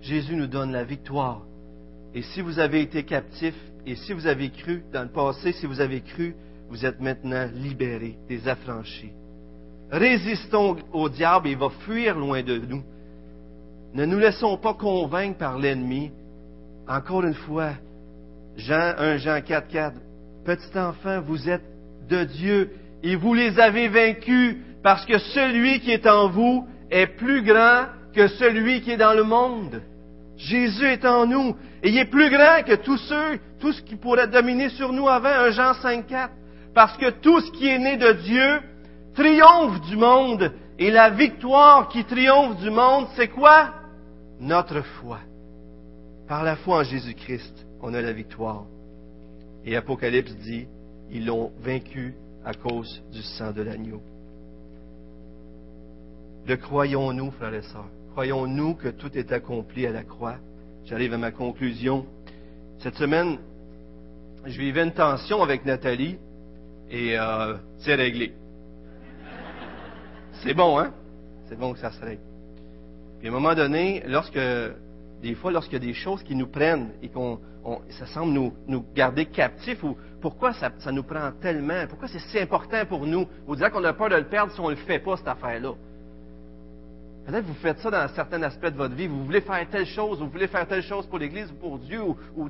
[0.00, 1.42] Jésus nous donne la victoire.
[2.14, 3.54] Et si vous avez été captif,
[3.86, 6.34] et si vous avez cru dans le passé, si vous avez cru,
[6.74, 9.12] vous êtes maintenant libérés, des affranchis.
[9.92, 12.82] Résistons au diable il va fuir loin de nous.
[13.94, 16.10] Ne nous laissons pas convaincre par l'ennemi.
[16.88, 17.74] Encore une fois,
[18.56, 19.96] Jean 1 Jean 4, 4,
[20.44, 21.62] Petit enfant, vous êtes
[22.08, 22.72] de Dieu
[23.04, 27.84] et vous les avez vaincus parce que celui qui est en vous est plus grand
[28.12, 29.80] que celui qui est dans le monde.
[30.36, 33.94] Jésus est en nous et il est plus grand que tous ceux, tout ce qui
[33.94, 36.32] pourrait dominer sur nous avant, 1 Jean 5, 4.
[36.74, 38.60] Parce que tout ce qui est né de Dieu
[39.14, 40.52] triomphe du monde.
[40.78, 43.72] Et la victoire qui triomphe du monde, c'est quoi?
[44.40, 45.20] Notre foi.
[46.26, 48.64] Par la foi en Jésus-Christ, on a la victoire.
[49.64, 50.66] Et Apocalypse dit,
[51.10, 54.02] ils l'ont vaincu à cause du sang de l'agneau.
[56.46, 57.88] Le croyons-nous, frères et sœurs?
[58.12, 60.36] Croyons-nous que tout est accompli à la croix?
[60.84, 62.04] J'arrive à ma conclusion.
[62.80, 63.38] Cette semaine,
[64.44, 66.18] je vivais une tension avec Nathalie
[66.90, 68.34] et euh, c'est réglé.
[70.42, 70.92] C'est bon, hein?
[71.46, 72.22] C'est bon que ça se règle.
[73.18, 74.38] Puis à un moment donné, lorsque,
[75.22, 77.38] des fois, lorsqu'il y a des choses qui nous prennent et qu'on,
[77.90, 82.18] ça semble nous, nous garder captifs, ou pourquoi ça, ça, nous prend tellement, pourquoi c'est
[82.18, 84.74] si important pour nous, vous direz qu'on a peur de le perdre si on ne
[84.74, 85.72] le fait pas, cette affaire-là.
[87.24, 89.66] Peut-être que vous faites ça dans un certain aspect de votre vie, vous voulez faire
[89.70, 92.48] telle chose, vous voulez faire telle chose pour l'Église ou pour Dieu, ou...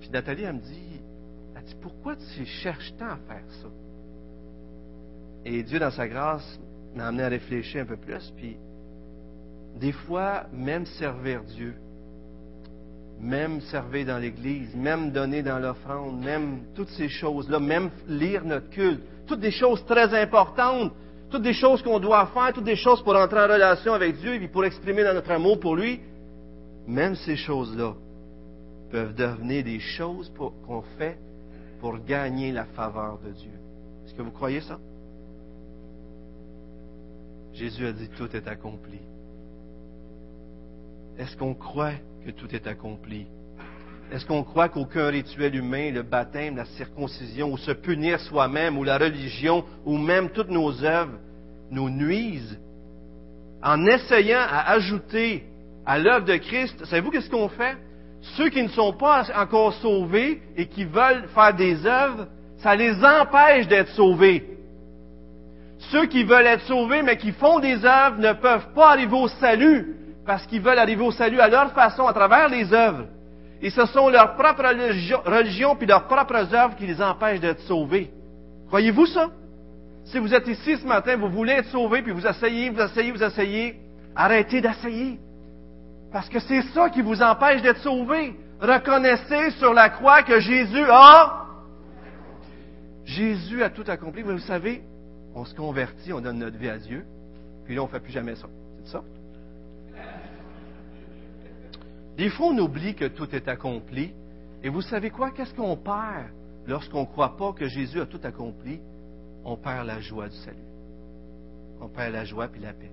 [0.00, 0.95] Puis Nathalie, elle me dit,
[1.80, 3.68] pourquoi tu cherches tant à faire ça?
[5.44, 6.58] Et Dieu, dans sa grâce,
[6.94, 8.32] m'a amené à réfléchir un peu plus.
[8.36, 8.56] Puis,
[9.78, 11.74] des fois, même servir Dieu,
[13.20, 18.68] même servir dans l'Église, même donner dans l'offrande, même toutes ces choses-là, même lire notre
[18.70, 20.92] culte, toutes des choses très importantes,
[21.30, 24.34] toutes des choses qu'on doit faire, toutes des choses pour entrer en relation avec Dieu
[24.34, 26.00] et pour exprimer notre amour pour lui,
[26.86, 27.94] même ces choses-là
[28.90, 30.32] peuvent devenir des choses
[30.66, 31.18] qu'on fait
[31.80, 33.52] pour gagner la faveur de Dieu.
[34.04, 34.78] Est-ce que vous croyez ça?
[37.52, 38.98] Jésus a dit tout est accompli.
[41.18, 43.26] Est-ce qu'on croit que tout est accompli?
[44.12, 48.84] Est-ce qu'on croit qu'aucun rituel humain, le baptême, la circoncision, ou se punir soi-même, ou
[48.84, 51.18] la religion, ou même toutes nos œuvres,
[51.70, 52.58] nous nuisent?
[53.62, 55.44] En essayant à ajouter
[55.84, 57.76] à l'œuvre de Christ, savez-vous qu'est-ce qu'on fait?
[58.20, 62.26] Ceux qui ne sont pas encore sauvés et qui veulent faire des œuvres,
[62.58, 64.44] ça les empêche d'être sauvés.
[65.90, 69.28] Ceux qui veulent être sauvés mais qui font des œuvres ne peuvent pas arriver au
[69.28, 69.94] salut
[70.26, 73.06] parce qu'ils veulent arriver au salut à leur façon, à travers les œuvres.
[73.62, 78.10] Et ce sont leur propre religion, puis leurs propres œuvres qui les empêchent d'être sauvés.
[78.68, 79.30] Croyez-vous ça?
[80.04, 83.10] Si vous êtes ici ce matin, vous voulez être sauvé, puis vous essayez, vous essayez,
[83.12, 83.76] vous essayez,
[84.14, 85.18] arrêtez d'essayer.
[86.12, 88.34] Parce que c'est ça qui vous empêche d'être sauvé.
[88.60, 91.46] Reconnaissez sur la croix que Jésus a.
[93.04, 94.24] Jésus a tout accompli.
[94.24, 94.82] Mais vous savez,
[95.34, 97.04] on se convertit, on donne notre vie à Dieu,
[97.64, 98.48] puis là, on ne fait plus jamais ça.
[98.82, 99.02] C'est ça?
[102.16, 104.14] Des fois, on oublie que tout est accompli.
[104.62, 105.30] Et vous savez quoi?
[105.32, 106.30] Qu'est-ce qu'on perd
[106.66, 108.80] lorsqu'on ne croit pas que Jésus a tout accompli?
[109.44, 110.56] On perd la joie du salut.
[111.80, 112.90] On perd la joie puis la paix.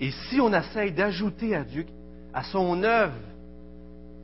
[0.00, 1.84] Et si on essaye d'ajouter à Dieu,
[2.32, 3.12] à son œuvre,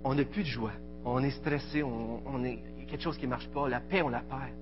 [0.05, 0.73] on n'a plus de joie.
[1.05, 3.69] On est stressé, on, est, il y a quelque chose qui ne marche pas.
[3.69, 4.55] La paix, on la perd.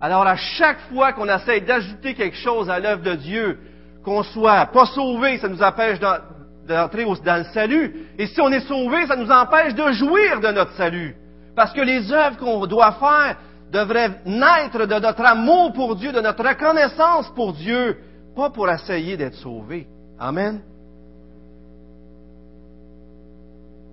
[0.00, 3.58] Alors, à chaque fois qu'on essaye d'ajouter quelque chose à l'œuvre de Dieu,
[4.04, 8.06] qu'on soit pas sauvé, ça nous empêche d'entrer dans le salut.
[8.18, 11.16] Et si on est sauvé, ça nous empêche de jouir de notre salut.
[11.56, 13.36] Parce que les œuvres qu'on doit faire
[13.72, 17.98] devraient naître de notre amour pour Dieu, de notre reconnaissance pour Dieu,
[18.36, 19.88] pas pour essayer d'être sauvé.
[20.18, 20.62] Amen.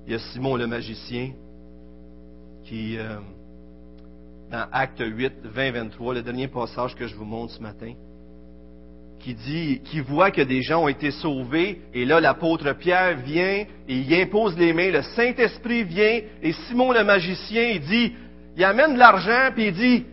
[0.06, 1.32] Il y a Simon le magicien
[2.64, 3.18] qui, euh,
[4.50, 7.94] dans Acte 8, 20, 23, le dernier passage que je vous montre ce matin,
[9.20, 13.66] qui dit, qui voit que des gens ont été sauvés, et là l'apôtre Pierre vient
[13.88, 18.14] et il impose les mains, le Saint-Esprit vient, et Simon le magicien, il dit,
[18.56, 20.06] il amène de l'argent, puis il dit,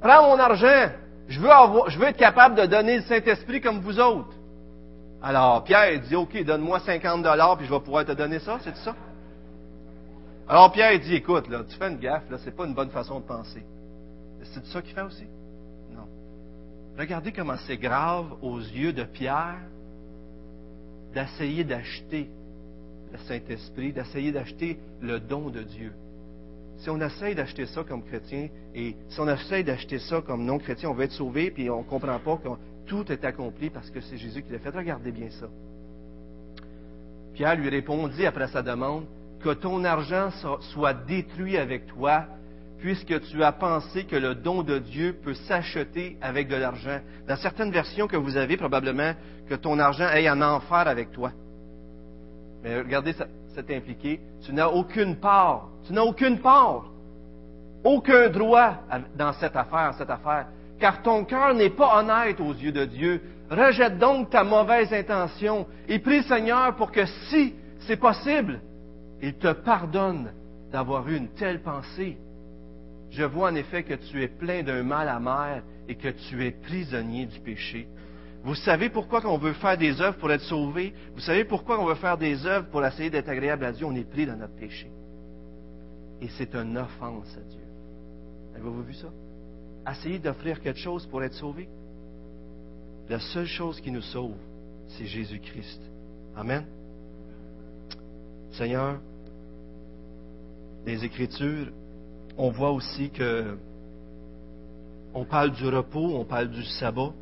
[0.00, 0.92] prends mon argent,
[1.28, 4.34] je veux, avoir, je veux être capable de donner le Saint-Esprit comme vous autres.
[5.22, 8.76] Alors Pierre dit, OK, donne-moi 50 dollars, puis je vais pouvoir te donner ça, c'est
[8.76, 8.94] ça?
[10.48, 13.20] Alors Pierre dit, écoute, là, tu fais une gaffe, là, c'est pas une bonne façon
[13.20, 13.62] de penser.
[14.42, 15.26] C'est ça qu'il fait aussi?
[16.98, 19.60] Regardez comment c'est grave aux yeux de Pierre
[21.14, 22.28] d'essayer d'acheter
[23.10, 25.92] le Saint-Esprit, d'essayer d'acheter le don de Dieu.
[26.78, 30.90] Si on essaye d'acheter ça comme chrétien, et si on essaye d'acheter ça comme non-chrétien,
[30.90, 32.38] on va être sauvé, puis on ne comprend pas
[32.86, 34.70] tout est accompli parce que c'est Jésus qui l'a fait.
[34.70, 35.46] Regardez bien ça.
[37.34, 39.04] Pierre lui répondit après sa demande,
[39.40, 42.26] que ton argent soit détruit avec toi
[42.78, 46.98] puisque tu as pensé que le don de Dieu peut s'acheter avec de l'argent.
[47.28, 49.12] Dans certaines versions que vous avez, probablement,
[49.48, 51.30] que ton argent aille en enfer avec toi.
[52.64, 53.14] Mais regardez,
[53.54, 54.20] c'est impliqué.
[54.44, 55.68] Tu n'as aucune part.
[55.86, 56.86] Tu n'as aucune part.
[57.84, 58.78] Aucun droit
[59.16, 60.46] dans cette affaire, cette affaire.
[60.82, 63.22] Car ton cœur n'est pas honnête aux yeux de Dieu.
[63.48, 67.54] Rejette donc ta mauvaise intention et prie Seigneur pour que si
[67.86, 68.60] c'est possible,
[69.22, 70.32] il te pardonne
[70.70, 72.18] d'avoir eu une telle pensée
[73.12, 76.50] je vois en effet que tu es plein d'un mal amer et que tu es
[76.50, 77.86] prisonnier du péché.
[78.42, 80.94] Vous savez pourquoi on veut faire des œuvres pour être sauvé?
[81.14, 83.84] Vous savez pourquoi on veut faire des œuvres pour essayer d'être agréable à Dieu?
[83.84, 84.90] On est pris dans notre péché.
[86.22, 87.60] Et c'est une offense à Dieu.
[88.56, 89.08] Avez-vous vu ça?
[89.88, 91.68] Essayer d'offrir quelque chose pour être sauvé.
[93.08, 94.36] La seule chose qui nous sauve,
[94.88, 95.80] c'est Jésus-Christ.
[96.36, 96.64] Amen.
[98.52, 99.00] Seigneur,
[100.86, 101.72] les Écritures
[102.36, 103.56] on voit aussi que
[105.14, 107.12] on parle du repos, on parle du sabbat.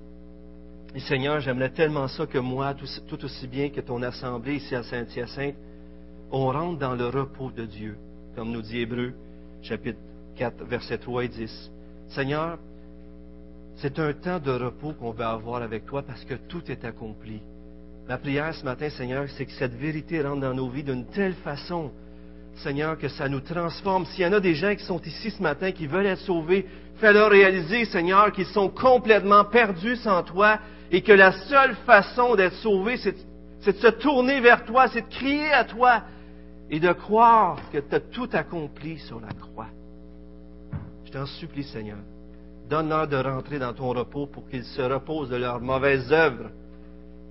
[0.94, 4.82] Et Seigneur, j'aimerais tellement ça que moi, tout, aussi bien que ton assemblée ici à
[4.82, 5.56] Saint-Hyacinthe,
[6.30, 7.96] on rentre dans le repos de Dieu,
[8.36, 9.12] comme nous dit Hébreu,
[9.62, 9.98] chapitre
[10.36, 11.70] 4, versets 3 et 10.
[12.10, 12.58] Seigneur,
[13.76, 17.40] c'est un temps de repos qu'on va avoir avec toi parce que tout est accompli.
[18.08, 21.34] Ma prière ce matin, Seigneur, c'est que cette vérité rentre dans nos vies d'une telle
[21.34, 21.90] façon
[22.56, 24.04] Seigneur, que ça nous transforme.
[24.06, 26.66] S'il y en a des gens qui sont ici ce matin, qui veulent être sauvés,
[26.96, 30.58] fais-leur réaliser, Seigneur, qu'ils sont complètement perdus sans toi
[30.90, 33.16] et que la seule façon d'être sauvés, c'est,
[33.64, 36.02] de se tourner vers toi, c'est de crier à toi
[36.70, 39.68] et de croire que tu as tout accompli sur la croix.
[41.10, 41.98] Je t'en supplie, Seigneur,
[42.68, 46.50] donne-leur de rentrer dans ton repos pour qu'ils se reposent de leurs mauvaises œuvres.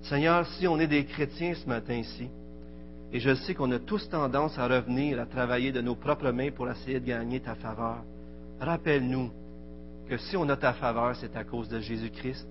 [0.02, 2.28] Seigneur, si on est des chrétiens ce matin ici,
[3.14, 6.52] et je sais qu'on a tous tendance à revenir à travailler de nos propres mains
[6.52, 8.04] pour essayer de gagner ta faveur.
[8.60, 9.32] Rappelle-nous
[10.10, 12.46] que si on a ta faveur, c'est à cause de Jésus-Christ.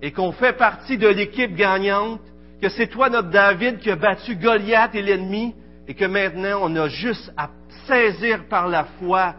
[0.00, 2.22] Et qu'on fait partie de l'équipe gagnante,
[2.62, 5.54] que c'est toi, notre David, qui a battu Goliath et l'ennemi,
[5.86, 7.50] et que maintenant on a juste à
[7.86, 9.34] saisir par la foi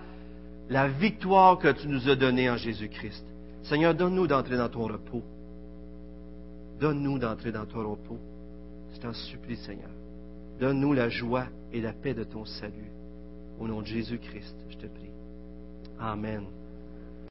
[0.69, 3.25] la victoire que tu nous as donnée en Jésus-Christ.
[3.63, 5.23] Seigneur, donne-nous d'entrer dans ton repos.
[6.79, 8.19] Donne-nous d'entrer dans ton repos.
[8.93, 9.89] Je t'en supplie, Seigneur.
[10.59, 12.91] Donne-nous la joie et la paix de ton salut.
[13.59, 15.11] Au nom de Jésus-Christ, je te prie.
[15.99, 16.45] Amen.